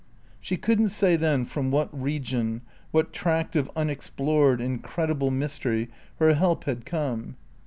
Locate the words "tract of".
3.13-3.69